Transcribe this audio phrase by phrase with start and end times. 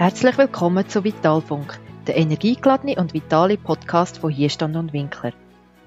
[0.00, 5.34] Herzlich willkommen zu Vitalfunk, der energiegeladene und vitale Podcast von Hierstand und Winkler.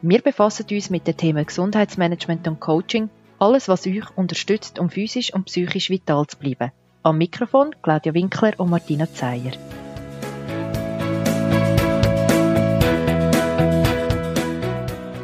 [0.04, 3.10] Wir befassen uns mit den Themen Gesundheitsmanagement und Coaching,
[3.40, 6.72] alles was euch unterstützt, um physisch und psychisch vital zu bleiben.
[7.02, 9.54] Am Mikrofon Claudia Winkler und Martina Zeyer.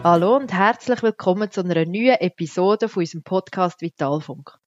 [0.04, 4.58] Hallo und herzlich willkommen zu einer neuen Episode von unserem Podcast Vitalfunk.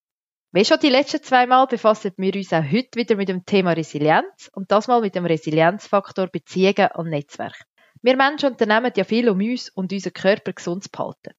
[0.55, 3.73] Wie schon die letzten zwei Mal befassen wir uns auch heute wieder mit dem Thema
[3.73, 7.59] Resilienz und das mal mit dem Resilienzfaktor Beziehungen und Netzwerk.
[8.03, 11.33] Wir Menschen unternehmen ja viel, um uns und unseren Körper gesund zu behalten.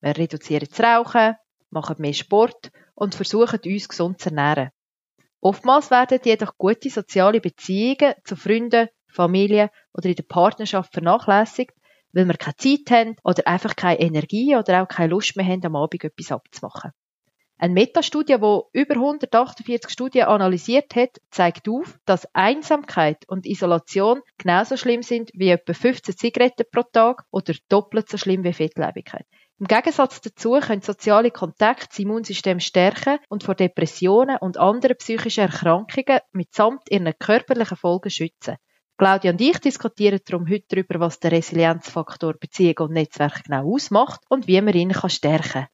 [0.00, 1.34] Wir reduzieren das Rauchen,
[1.70, 4.70] machen mehr Sport und versuchen uns gesund zu ernähren.
[5.40, 11.72] Oftmals werden jedoch gute soziale Beziehungen zu Freunden, Familie oder in der Partnerschaft vernachlässigt,
[12.12, 15.66] weil wir keine Zeit haben oder einfach keine Energie oder auch keine Lust mehr haben,
[15.66, 16.92] am Abend etwas abzumachen.
[17.62, 24.78] Eine Metastudie, die über 148 Studien analysiert hat, zeigt auf, dass Einsamkeit und Isolation genauso
[24.78, 29.26] schlimm sind wie etwa 15 Zigaretten pro Tag oder doppelt so schlimm wie Fettlebigkeit.
[29.58, 35.42] Im Gegensatz dazu können soziale Kontakte das Immunsystem stärken und vor Depressionen und anderen psychischen
[35.42, 38.56] Erkrankungen mitsamt ihren körperlichen Folgen schützen.
[38.96, 44.22] Claudia und ich diskutieren darum heute darüber, was der Resilienzfaktor Beziehung und Netzwerk genau ausmacht
[44.30, 45.66] und wie man ihn stärken kann.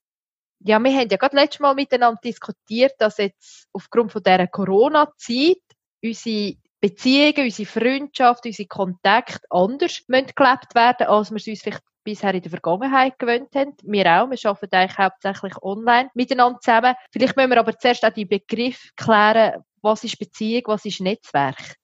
[0.60, 5.60] Ja, wir haben ja gerade letztes Mal miteinander diskutiert, dass jetzt aufgrund von dieser Corona-Zeit
[6.02, 12.34] unsere Beziehungen, unsere Freundschaft, unsere Kontakte anders gelebt werden, als wir es uns vielleicht bisher
[12.34, 13.74] in der Vergangenheit gewöhnt haben.
[13.82, 14.30] Wir auch.
[14.30, 16.94] Wir arbeiten eigentlich hauptsächlich online miteinander zusammen.
[17.12, 21.76] Vielleicht müssen wir aber zuerst auch die Begriffe klären, was ist Beziehung, was ist Netzwerk.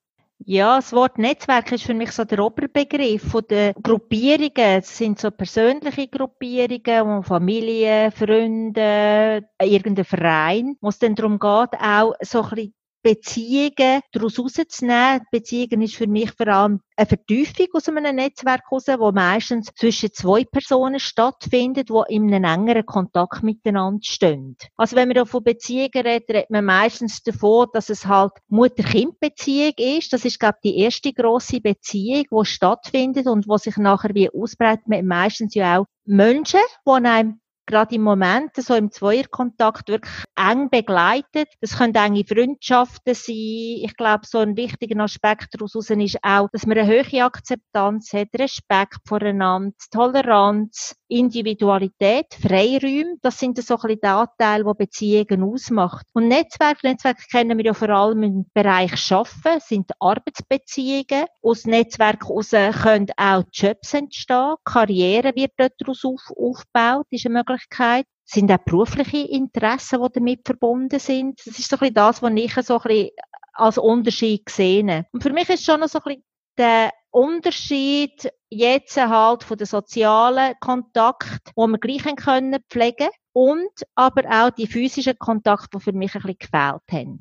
[0.45, 4.51] Ja, das Wort Netzwerk ist für mich so der Oberbegriff von den Gruppierungen.
[4.79, 12.13] Es sind so persönliche Gruppierungen, Familie, Freunde, irgendein Verein, wo es dann darum geht, auch
[12.21, 15.21] so ein bisschen Beziehungen daraus rauszunehmen.
[15.29, 20.13] Beziehungen ist für mich vor allem eine Vertiefung aus einem Netzwerk heraus, wo meistens zwischen
[20.13, 24.55] zwei Personen stattfindet, die in einem engeren Kontakt miteinander stehen.
[24.77, 30.13] Also wenn wir von Beziehungen reden, redet man meistens davon, dass es halt Mutter-Kind-Beziehung ist.
[30.13, 34.29] Das ist, glaube ich, die erste grosse Beziehung, die stattfindet und wo sich nachher wie
[34.29, 34.85] ausbreitet.
[34.87, 41.49] Meistens ja auch Menschen, die einem gerade im Moment so im Zweierkontakt wirklich eng begleitet.
[41.61, 43.35] Das können enge Freundschaften sein.
[43.35, 48.29] Ich glaube, so ein wichtiger Aspekt daraus ist auch, dass man eine hohe Akzeptanz hat,
[48.37, 53.15] Respekt voreinander, Toleranz, Individualität, Freiräume.
[53.21, 56.07] Das sind so ein bisschen die Anteile, die Beziehungen ausmacht.
[56.13, 61.25] Und Netzwerk, Netzwerk kennen wir ja vor allem im Bereich Schaffen, sind Arbeitsbeziehungen.
[61.41, 64.55] Aus Netzwerk heraus können auch Jobs entstehen.
[64.63, 70.41] Karriere wird dort daraus auf, aufgebaut, ist eine Möglichkeit sind auch berufliche Interessen, die damit
[70.45, 71.39] verbunden sind.
[71.45, 73.09] Das ist so ein bisschen das, was ich so ein bisschen
[73.53, 75.05] als Unterschied sehe.
[75.11, 76.23] Und für mich ist schon noch so ein bisschen
[76.57, 84.23] der Unterschied jetzt halt von den sozialen Kontakt, wo wir gleich können pflegen und aber
[84.29, 87.19] auch die physischen Kontakte, die für mich ein bisschen gefehlt haben.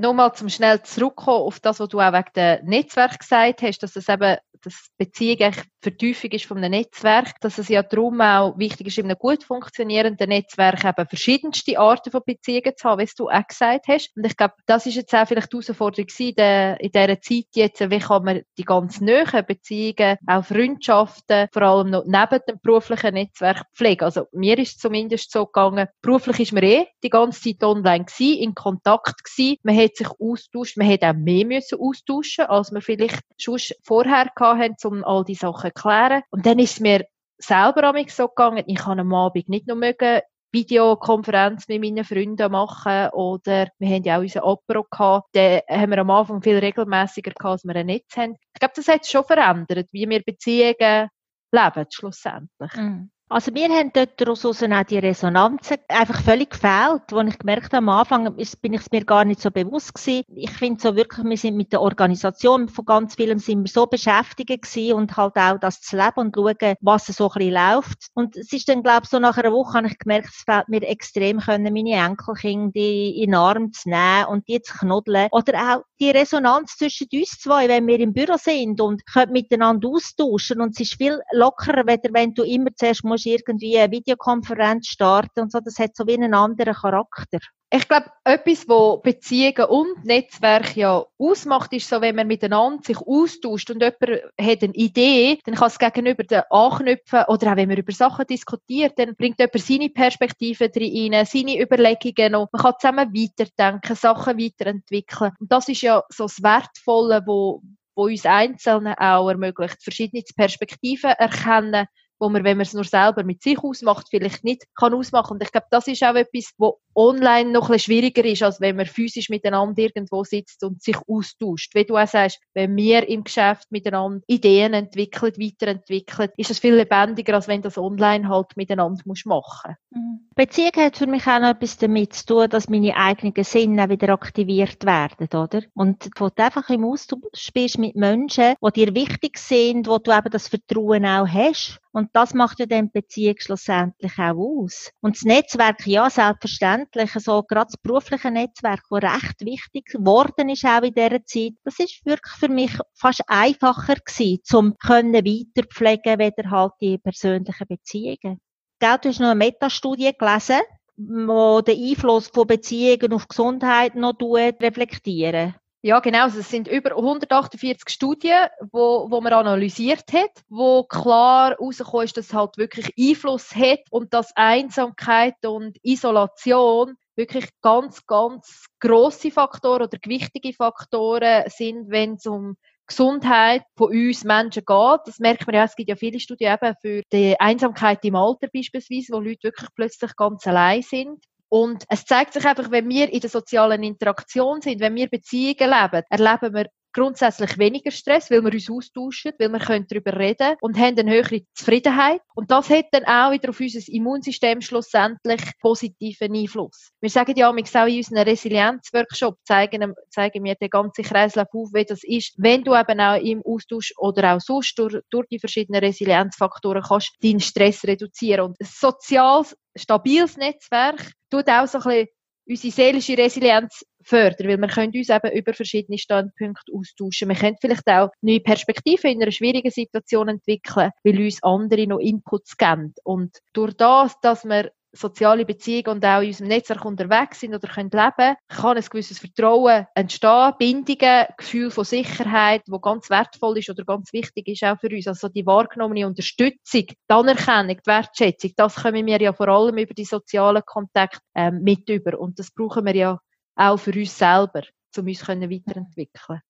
[0.00, 3.96] Nochmal zum schnell zurückkommen auf das, was du auch wegen dem Netzwerk gesagt hast, dass
[3.96, 8.58] es eben dass Beziehung eigentlich Vertiefung ist von einem Netzwerk, dass es ja darum auch
[8.58, 13.10] wichtig ist, in einem gut funktionierenden Netzwerk eben verschiedenste Arten von Beziehungen zu haben, wie
[13.16, 14.10] du auch gesagt hast.
[14.16, 17.90] Und ich glaube, das ist jetzt auch vielleicht die Herausforderung der, in dieser Zeit jetzt,
[17.90, 23.14] wie kann man die ganz nahen Beziehungen, auch Freundschaften, vor allem noch neben dem beruflichen
[23.14, 24.04] Netzwerk pflegen.
[24.04, 28.04] Also mir ist es zumindest so gegangen, beruflich ist man eh die ganze Zeit online
[28.04, 32.72] gewesen, in Kontakt gewesen, man hat sich austauscht, man hat auch mehr müssen austauschen, als
[32.72, 36.22] man vielleicht schon vorher haben, um all die Sachen zu klären.
[36.30, 37.06] Und dann ist es mir
[37.38, 43.10] selber so gegangen, ich kann am Abend nicht noch mögen, Videokonferenz mit meinen Freunden machen
[43.10, 47.32] oder wir haben ja auch unseren Opera gehabt, den haben wir am Anfang viel regelmäßiger
[47.32, 48.36] gehabt, als wir ein Netz haben.
[48.54, 51.10] Ich glaube, das hat schon verändert, wie wir Beziehungen
[51.52, 52.74] leben, schlussendlich.
[52.74, 53.10] Mm.
[53.30, 57.76] Also wir haben dort daraus auch die Resonanzen einfach völlig gefehlt, wo ich gemerkt habe,
[57.76, 60.24] am Anfang bin ich es mir gar nicht so bewusst gewesen.
[60.34, 63.84] Ich finde so wirklich, wir sind mit der Organisation von ganz vielem sind wir so
[63.84, 68.06] beschäftigt gewesen und halt auch das zu leben und schauen, was so ein bisschen läuft.
[68.14, 70.68] Und es ist dann, glaube ich, so nach einer Woche habe ich gemerkt, es fehlt
[70.70, 75.28] mir extrem können, meine Enkelkinder in den Arm zu nehmen und die zu knuddeln.
[75.32, 79.86] Oder auch die Resonanz zwischen uns zwei, wenn wir im Büro sind und können miteinander
[79.90, 84.86] austauschen und es ist viel lockerer, wenn du immer zuerst musst musst irgendwie eine Videokonferenz
[84.86, 87.38] starten und so, das hat so wie einen anderen Charakter.
[87.70, 92.96] Ich glaube, etwas, was Beziehungen und Netzwerk ja ausmacht, ist so, wenn man miteinander sich
[92.96, 97.68] austauscht und jemand hat eine Idee, dann kann es gegenüber den anknüpfen oder auch wenn
[97.68, 102.48] man über Sachen diskutiert, dann bringt jemand seine Perspektive rein, seine Überlegungen noch.
[102.52, 105.32] Man kann zusammen weiterdenken, Sachen weiterentwickeln.
[105.38, 107.60] Und das ist ja so das Wertvolle, wo,
[107.94, 111.86] wo uns Einzelnen auch ermöglicht, verschiedene Perspektiven erkennen,
[112.18, 115.34] wo man, wenn man es nur selber mit sich ausmacht, vielleicht nicht kann ausmachen.
[115.34, 118.76] Und ich glaube, das ist auch etwas, wo online noch ein schwieriger ist, als wenn
[118.76, 121.74] man physisch miteinander irgendwo sitzt und sich austauscht.
[121.74, 126.74] Wie du auch sagst, wenn wir im Geschäft miteinander Ideen entwickeln, weiterentwickeln, ist es viel
[126.74, 130.28] lebendiger, als wenn das online halt miteinander muss machen mhm.
[130.34, 134.10] Beziehung hat für mich auch noch etwas damit zu tun, dass meine eigenen Sinne wieder
[134.10, 135.62] aktiviert werden, oder?
[135.74, 140.12] Und wo du einfach im Austausch bist mit Menschen, die dir wichtig sind, wo du
[140.12, 141.80] eben das Vertrauen auch hast.
[141.92, 144.90] Und das macht ja dann Beziehung schlussendlich auch aus.
[145.00, 150.64] Und das Netzwerk, ja, selbstverständlich, so gerade das berufliche Netzwerk, das recht wichtig geworden ist
[150.64, 156.18] auch in dieser Zeit, das ist wirklich für mich fast einfacher gewesen, zum können weiterpflegen,
[156.18, 158.40] weder halt die persönlichen Beziehungen.
[158.80, 160.60] Gell, du hast noch eine Metastudie gelesen,
[160.96, 165.54] wo den Einfluss von Beziehungen auf Gesundheit noch reflektieren.
[165.88, 166.24] Ja, genau.
[166.24, 172.18] Also es sind über 148 Studien, wo, wo man analysiert hat, wo klar herausgekommen ist,
[172.18, 179.30] dass es halt wirklich Einfluss hat und dass Einsamkeit und Isolation wirklich ganz, ganz grosse
[179.30, 185.00] Faktoren oder gewichtige Faktoren sind, wenn es um Gesundheit von uns Menschen geht.
[185.06, 188.48] Das merkt man ja, es gibt ja viele Studien eben für die Einsamkeit im Alter
[188.52, 191.24] beispielsweise, wo Leute wirklich plötzlich ganz allein sind.
[191.48, 195.70] Und es zeigt sich einfach, wenn wir in der sozialen Interaktion sind, wenn wir Beziehungen
[195.70, 200.56] leben, erleben wir grundsätzlich weniger Stress, weil wir uns austauschen, weil wir können darüber reden
[200.60, 202.20] und haben eine höhere Zufriedenheit.
[202.34, 206.90] Und das hat dann auch wieder auf unser Immunsystem schlussendlich positiven Einfluss.
[207.00, 211.84] Wir sagen ja auch in unseren Resilienzworkshop zeigen, zeigen wir den ganzen Kreislauf auf, wie
[211.84, 215.80] das ist, wenn du eben auch im Austausch oder auch sonst durch, durch die verschiedenen
[215.84, 218.46] Resilienzfaktoren kannst deinen Stress reduzieren.
[218.46, 222.08] Und ein soziales, stabiles Netzwerk tut auch so ein bisschen
[222.48, 227.28] unsere seelische Resilienz fördern, weil wir können uns eben über verschiedene Standpunkte austauschen.
[227.28, 231.98] Wir können vielleicht auch neue Perspektiven in einer schwierigen Situation entwickeln, weil uns andere noch
[231.98, 232.94] Inputs geben.
[233.04, 237.68] Und durch das, dass wir soziale Beziehungen und auch in unserem Netzwerk unterwegs sind oder
[237.68, 243.70] können leben, kann ein gewisses Vertrauen entstehen, Bindungen, Gefühl von Sicherheit, wo ganz wertvoll ist
[243.70, 245.06] oder ganz wichtig ist auch für uns.
[245.06, 249.94] Also die wahrgenommene Unterstützung, die Anerkennung, die Wertschätzung, das kommen wir ja vor allem über
[249.94, 253.20] die sozialen Kontakte ähm, mit über und das brauchen wir ja
[253.56, 254.62] auch für uns selber,
[254.96, 256.40] um uns weiterentwickeln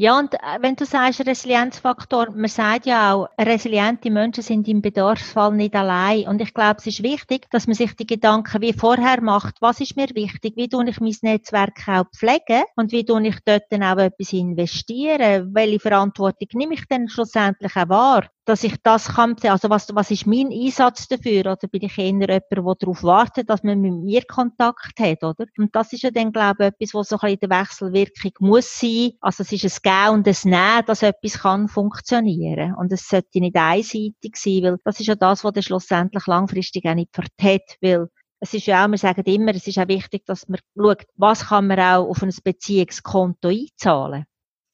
[0.00, 4.80] ja, und äh, wenn du sagst Resilienzfaktor, man sagt ja auch, resiliente Menschen sind im
[4.80, 6.28] Bedarfsfall nicht allein.
[6.28, 9.80] Und ich glaube, es ist wichtig, dass man sich die Gedanken wie vorher macht, was
[9.80, 12.62] ist mir wichtig, wie tue ich mein Netzwerk auch pflegen?
[12.76, 17.74] Und wie tue ich dort dann auch etwas investieren, welche Verantwortung nehme ich denn schlussendlich
[17.74, 21.40] auch wahr dass ich das kann, also was, was ist mein Einsatz dafür?
[21.40, 25.44] Oder bin ich eher jemand, der darauf wartet, dass man mit mir Kontakt hat, oder?
[25.58, 28.48] Und das ist ja dann, glaube ich, etwas, was so ein bisschen in der Wechselwirkung
[28.48, 29.12] muss sein.
[29.20, 32.74] Also es ist ein Gehen und ein Nehmen, dass etwas kann funktionieren.
[32.74, 36.86] Und es sollte nicht einseitig sein, weil das ist ja das, was dann schlussendlich langfristig
[36.86, 38.08] auch nicht vertät, weil
[38.40, 41.48] es ist ja auch, wir sagen immer, es ist auch wichtig, dass man schaut, was
[41.48, 44.24] kann man auch auf ein Beziehungskonto einzahlen.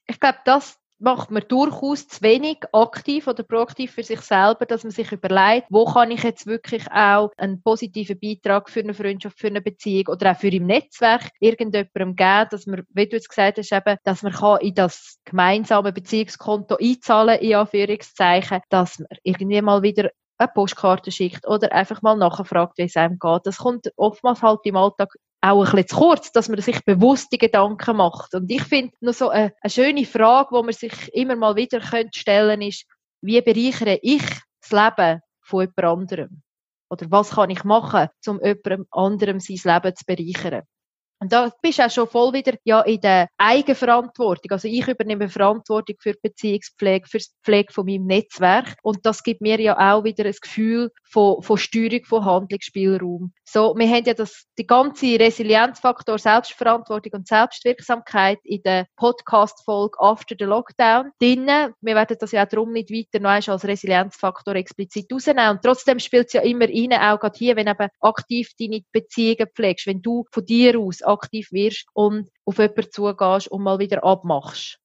[0.06, 4.84] Ich glaube, das macht man durchaus zu wenig aktiv oder proaktiv für sich selber, dass
[4.84, 9.38] man sich überlegt, wo kann ich jetzt wirklich auch einen positiven Beitrag für eine Freundschaft,
[9.38, 13.28] für eine Beziehung oder auch für im Netzwerk irgendjemandem geben, dass man, wie du jetzt
[13.28, 19.08] gesagt hast, eben, dass man kann in das gemeinsame Beziehungskonto einzahlen, in Anführungszeichen, dass man
[19.22, 23.42] irgendwie mal wieder eine Postkarte schickt oder einfach mal nachfragt, wie es einem geht.
[23.44, 27.36] Das kommt oftmals halt im Alltag auch ein bisschen zu kurz, dass man sich bewusste
[27.36, 28.34] Gedanken macht.
[28.34, 31.80] Und ich finde noch so eine, eine, schöne Frage, wo man sich immer mal wieder
[31.80, 32.86] könnte stellen ist,
[33.20, 34.22] wie bereichere ich
[34.62, 36.42] das Leben von jemand anderem?
[36.88, 40.62] Oder was kann ich machen, um jemand anderem sein Leben zu bereichern?
[41.24, 44.50] Und da bist du auch schon voll wieder ja in der Eigenverantwortung.
[44.50, 48.76] Also ich übernehme Verantwortung für die Beziehungspflege, für die Pflege von meinem Netzwerk.
[48.82, 53.32] Und das gibt mir ja auch wieder ein Gefühl von, von Steuerung, von Handlungsspielraum.
[53.42, 60.34] So, wir haben ja das, die ganze Resilienzfaktor Selbstverantwortung und Selbstwirksamkeit in der Podcast-Folge After
[60.38, 61.72] the Lockdown drinnen.
[61.80, 65.50] Wir werden das ja auch darum nicht weiter noch als Resilienzfaktor explizit rausnehmen.
[65.50, 69.46] Und trotzdem spielt es ja immer rein, auch gerade hier, wenn eben aktiv deine Beziehungen
[69.54, 74.04] pflegst, wenn du von dir aus aktiv wirst und auf jemanden zugehst und mal wieder
[74.04, 74.78] abmachst.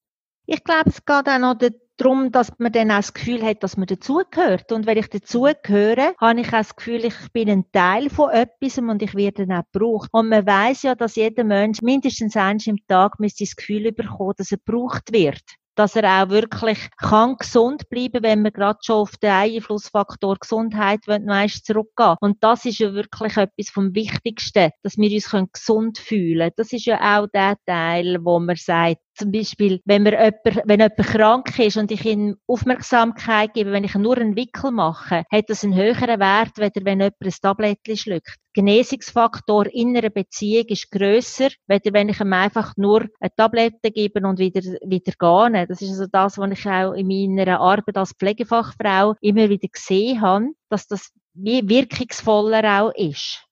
[0.45, 1.55] Ich glaube, es geht auch noch
[1.97, 4.71] darum, dass man dann auch das Gefühl hat, dass man dazugehört.
[4.71, 8.77] Und wenn ich dazugehöre, habe ich auch das Gefühl, ich bin ein Teil von etwas
[8.79, 10.09] und ich werde dann auch gebraucht.
[10.11, 14.33] Und man weiß ja, dass jeder Mensch mindestens eins im Tag müsste das Gefühl bekommen,
[14.37, 18.97] dass er gebraucht wird dass er auch wirklich kann gesund bleiben, wenn wir gerade schon
[18.97, 22.17] auf den Einflussfaktor Gesundheit noch zurückgehen.
[22.19, 26.51] Und das ist ja wirklich etwas vom Wichtigsten, dass wir uns gesund fühlen.
[26.57, 30.79] Das ist ja auch der Teil, wo man sagt, zum Beispiel, wenn, man jemand, wenn
[30.79, 35.49] jemand krank ist und ich ihm Aufmerksamkeit gebe, wenn ich nur einen Wickel mache, hat
[35.49, 38.35] das einen höheren Wert, weder wenn jemand ein Tablettchen schluckt.
[38.53, 44.25] Genesungsfaktor in einer Beziehung ist grösser, weder wenn ich ihm einfach nur eine Tablette gebe
[44.25, 45.67] und wieder, wieder gehe.
[45.67, 50.21] Das ist also das, was ich auch in meiner Arbeit als Pflegefachfrau immer wieder gesehen
[50.21, 53.48] habe, dass das wie wirkungsvoller auch ist.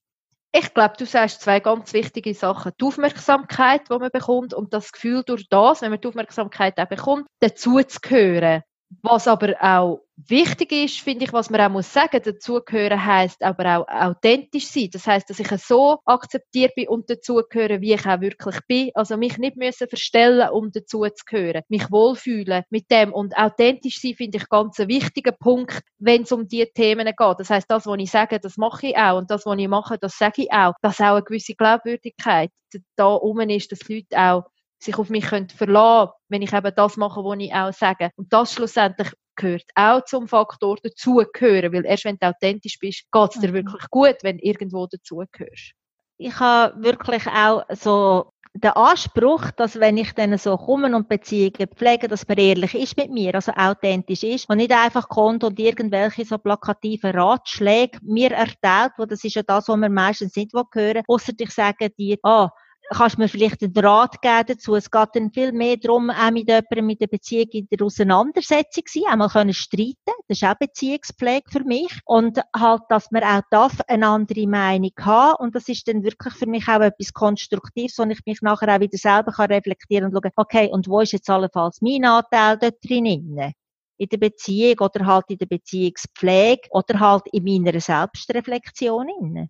[0.52, 2.72] Ich glaube, du sagst zwei ganz wichtige Sachen.
[2.80, 6.88] Die Aufmerksamkeit, die man bekommt und das Gefühl durch das, wenn man die Aufmerksamkeit auch
[6.88, 8.64] bekommt, dazu zu gehören.
[9.02, 13.80] Was aber auch wichtig ist, finde ich, was man auch muss sagen, dazugehören heißt aber
[13.80, 14.90] auch authentisch sein.
[14.92, 18.92] Das heißt, dass ich so akzeptiert bin und dazugehöre, wie ich auch wirklich bin.
[18.94, 21.64] Also mich nicht müssen verstellen, um dazu zu gehören.
[21.68, 26.32] Mich wohlfühlen mit dem und authentisch sein finde ich ganz ein wichtiger Punkt, wenn es
[26.32, 27.40] um diese Themen geht.
[27.40, 29.98] Das heißt, das, was ich sage, das mache ich auch und das, was ich mache,
[29.98, 30.74] das sage ich auch.
[30.82, 32.52] Dass auch eine gewisse Glaubwürdigkeit
[32.96, 34.44] da oben ist, dass Leute auch
[34.80, 38.12] sich auf mich können verlassen wenn ich eben das mache, was ich auch sage.
[38.16, 43.36] Und das schlussendlich gehört auch zum Faktor dazugehören, weil erst wenn du authentisch bist, geht
[43.36, 43.54] es dir mhm.
[43.54, 45.72] wirklich gut, wenn du irgendwo dazugehörst.
[46.18, 51.70] Ich habe wirklich auch so den Anspruch, dass wenn ich dann so komme und Beziehungen
[51.76, 55.60] pflege, dass man ehrlich ist mit mir, also authentisch ist und nicht einfach kommt und
[55.60, 60.54] irgendwelche so plakativen Ratschläge mir erteilt, wo das ist ja das, was wir meistens nicht
[60.54, 62.50] hören, außer ich sage dir, ah,
[62.90, 64.76] kannst du mir vielleicht einen Rat geben dazu.
[64.76, 68.84] Es geht dann viel mehr darum, auch mit jemandem mit der Beziehung in der Auseinandersetzung
[68.88, 69.96] sein, einmal können streiten.
[70.28, 72.00] Das ist auch Beziehungspflege für mich.
[72.06, 75.36] Und halt, dass man auch darf eine andere Meinung haben.
[75.40, 78.80] Und das ist dann wirklich für mich auch etwas Konstruktives, wo ich mich nachher auch
[78.80, 82.84] wieder selber kann reflektieren und schauen, okay, und wo ist jetzt allenfalls mein Anteil dort
[82.84, 83.54] drin?
[83.98, 89.50] in der Beziehung oder halt in der Beziehungspflege oder halt in meiner Selbstreflexion.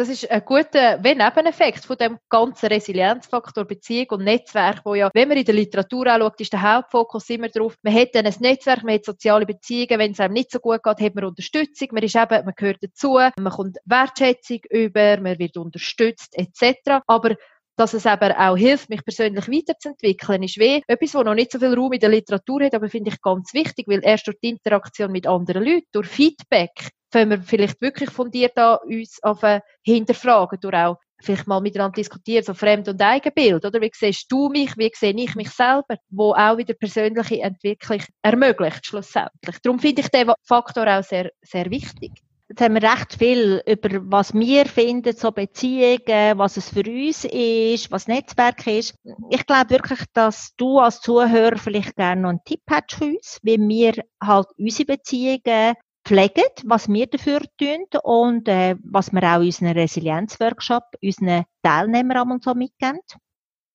[0.00, 5.28] Das ist ein guter Nebeneffekt von dem ganzen Resilienzfaktor Beziehung und Netzwerk, wo ja, wenn
[5.28, 8.82] man in der Literatur anschaut, ist der Hauptfokus immer darauf, man hat dann ein Netzwerk,
[8.82, 12.02] man hat soziale Beziehungen, wenn es einem nicht so gut geht, hat man Unterstützung, man
[12.02, 17.02] ist eben, man gehört dazu, man kommt Wertschätzung über, man wird unterstützt, etc.
[17.06, 17.36] Aber
[17.80, 20.82] dass es eben auch hilft, mich persönlich weiterzuentwickeln, ist weh.
[20.86, 23.54] Etwas, was noch nicht so viel Raum in der Literatur hat, aber finde ich ganz
[23.54, 28.10] wichtig, weil erst durch die Interaktion mit anderen Leuten, durch Feedback, können wir vielleicht wirklich
[28.10, 29.40] fundiert an uns auf
[29.82, 33.80] hinterfragen, durch auch vielleicht mal miteinander diskutieren, so Fremd- und Eigenbild, oder?
[33.80, 38.84] Wie siehst du mich, wie sehe ich mich selber, wo auch wieder persönliche Entwicklung ermöglicht,
[38.84, 39.56] schlussendlich.
[39.62, 42.12] Darum finde ich den Faktor auch sehr, sehr wichtig.
[42.50, 47.24] Jetzt haben wir recht viel über was wir finden, so Beziehungen, was es für uns
[47.24, 48.96] ist, was Netzwerk ist.
[49.28, 53.38] Ich glaube wirklich, dass du als Zuhörer vielleicht gerne noch einen Tipp hast für uns,
[53.44, 59.38] wie wir halt unsere Beziehungen pflegen, was wir dafür tun und äh, was wir auch
[59.38, 62.98] unseren Resilienzworkshop unseren Teilnehmern und so mitgeben.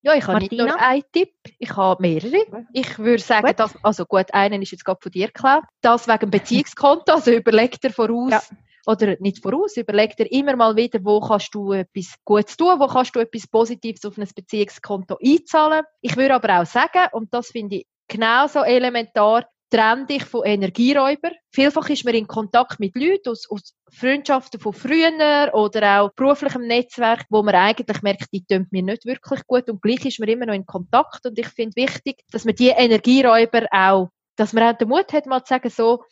[0.06, 0.64] Ja, ich habe Martina?
[0.66, 2.46] nicht nur einen Tipp, ich habe mehrere.
[2.74, 3.60] Ich würde sagen, gut.
[3.60, 5.68] dass, also gut, einen ist jetzt gerade von dir klar.
[5.82, 8.42] Das wegen Beziehungskonto, also überleg dir voraus, ja.
[8.86, 12.86] oder nicht voraus, überleg dir immer mal wieder, wo kannst du etwas Gutes tun, wo
[12.86, 15.84] kannst du etwas Positives auf ein Beziehungskonto einzahlen.
[16.02, 21.34] Ich würde aber auch sagen, und das finde ich genauso elementar, trenn dich von Energieräubern.
[21.52, 26.66] Vielfach ist man in Kontakt mit Leuten aus, aus Freundschaften von früher oder auch beruflichem
[26.66, 30.30] Netzwerk, wo man eigentlich merkt, die tun mir nicht wirklich gut und gleich ist man
[30.30, 34.64] immer noch in Kontakt und ich finde wichtig, dass man die Energieräuber auch, dass man
[34.64, 36.04] auch den Mut hat, mal zu sagen, so,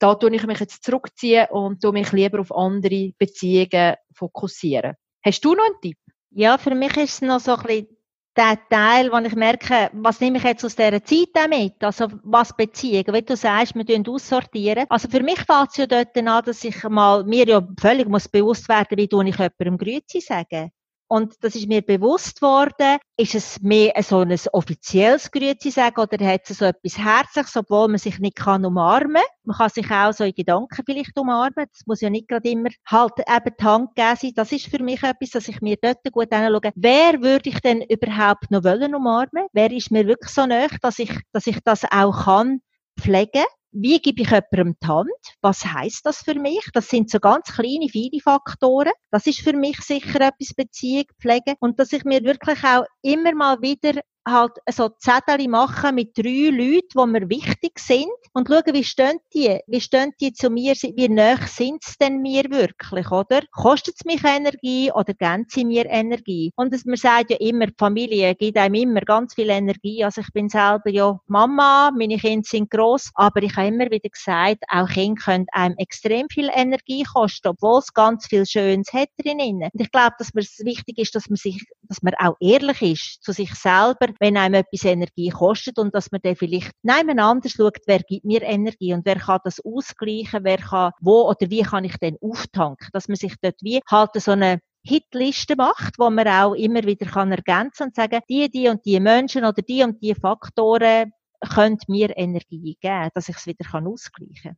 [0.00, 4.94] da tue ich mich jetzt zurückziehen und tue mich lieber auf andere Beziehungen fokussieren.
[5.24, 5.98] Hast du noch einen Tipp?
[6.30, 7.96] Ja, für mich ist es noch so ein bisschen
[8.36, 11.82] der Teil, wo ich merke, was nehme ich jetzt aus dieser Zeit mit?
[11.84, 13.14] Also, was Beziehungen?
[13.14, 14.86] Wie du sagst, wir tun aussortieren.
[14.88, 18.28] Also, für mich fällt es ja dort an, dass ich mal, mir ja völlig muss
[18.28, 20.70] bewusst werden, wie tue ich jemandem Grüezi sagen.
[21.12, 22.96] Und das ist mir bewusst worden.
[23.18, 27.88] Ist es mehr so ein offizielles Grüezi sagen oder hat es so etwas Herzliches, obwohl
[27.88, 29.22] man sich nicht kann umarmen kann?
[29.44, 31.66] Man kann sich auch so in Gedanken vielleicht umarmen.
[31.70, 34.32] Das muss ja nicht gerade immer halt eben die Hand geben sein.
[34.34, 36.72] Das ist für mich etwas, dass ich mir dort gut anschaue.
[36.76, 39.48] Wer würde ich denn überhaupt noch wollen umarmen?
[39.52, 42.62] Wer ist mir wirklich so nahe, dass ich, dass ich das auch kann
[42.98, 43.44] pflegen?
[43.72, 45.08] Wie gebe ich jemandem die Hand?
[45.40, 46.60] Was heißt das für mich?
[46.74, 48.92] Das sind so ganz kleine, viele Faktoren.
[49.10, 53.34] Das ist für mich sicher etwas Beziehung pflegen und dass ich mir wirklich auch immer
[53.34, 58.62] mal wieder halt so Zettel machen mit drei Leuten, die mir wichtig sind und schauen,
[58.72, 63.10] wie stehen die, wie stehen die zu mir, wie nah sind sie denn mir wirklich,
[63.10, 63.42] oder?
[63.50, 66.52] Kostet es mich Energie oder geben sie mir Energie?
[66.56, 70.04] Und man sagt ja immer, die Familie gibt einem immer ganz viel Energie.
[70.04, 74.08] Also ich bin selber ja Mama, meine Kinder sind gross, aber ich habe immer wieder
[74.08, 79.08] gesagt, auch Kinder können einem extrem viel Energie kosten, obwohl es ganz viel Schönes hat
[79.18, 79.62] drinnen.
[79.62, 83.22] Und ich glaube, dass es wichtig ist, dass man sich, dass man auch ehrlich ist
[83.22, 87.52] zu sich selber, wenn einem etwas Energie kostet und dass man dann vielleicht nein, anders
[87.52, 91.62] schaut, wer gibt mir Energie und wer kann das ausgleichen, wer kann, wo oder wie
[91.62, 96.10] kann ich denn auftanken, dass man sich dort wie halt so eine Hitliste macht, wo
[96.10, 99.82] man auch immer wieder kann ergänzen und sagen, die, die und die Menschen oder die
[99.82, 101.12] und die Faktoren
[101.54, 104.56] können mir Energie geben, dass ich es wieder kann ausgleichen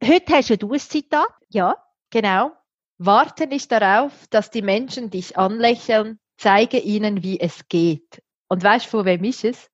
[0.00, 0.08] kann.
[0.08, 1.28] Heute hast du ein Zitat.
[1.48, 1.76] Ja,
[2.10, 2.52] genau.
[2.98, 8.22] Warte nicht darauf, dass die Menschen dich anlächeln, zeige ihnen, wie es geht.
[8.48, 9.70] Und weißt du, von wem ist es?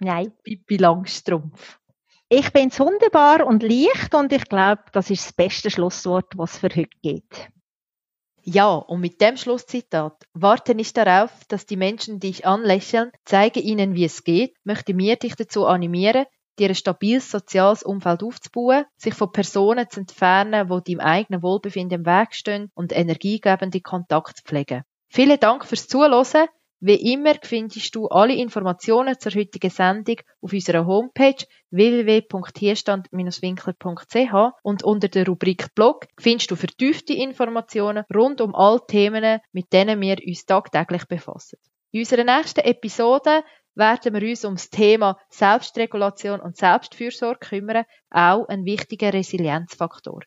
[0.00, 0.32] Nein.
[0.42, 1.78] Pippi Langstrumpf.
[2.28, 6.58] Ich bin wunderbar und leicht und ich glaube, das ist das beste Schlusswort, was es
[6.58, 7.50] für heute gibt.
[8.42, 13.94] Ja, und mit dem Schlusszitat, warte nicht darauf, dass die Menschen dich anlächeln, zeige ihnen,
[13.94, 16.26] wie es geht, möchte mir dich dazu animieren,
[16.58, 22.00] dir ein stabiles soziales Umfeld aufzubauen, sich von Personen zu entfernen, die deinem eigenen Wohlbefinden
[22.00, 24.82] im Weg stehen und energiegebende Kontakt zu pflegen.
[25.08, 26.48] Vielen Dank fürs Zuhören.
[26.80, 35.08] Wie immer findest du alle Informationen zur heutigen Sendung auf unserer Homepage www.hierstand-winkler.ch und unter
[35.08, 40.44] der Rubrik Blog findest du vertiefte Informationen rund um alle Themen, mit denen wir uns
[40.44, 41.58] tagtäglich befassen.
[41.92, 43.42] In unserer nächsten Episode
[43.74, 50.20] werden wir uns um das Thema Selbstregulation und Selbstfürsorge kümmern, auch ein wichtiger Resilienzfaktor.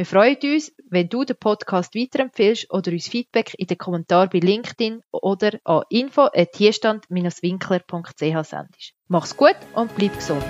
[0.00, 4.38] Wir freuen uns, wenn du den Podcast weiterempfehlst oder uns Feedback in den Kommentaren bei
[4.38, 8.94] LinkedIn oder an info.hierstand-winkler.ch sendest.
[9.08, 10.42] Mach's gut und bleib gesund.